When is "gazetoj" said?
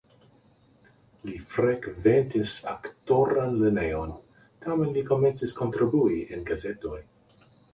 6.53-6.99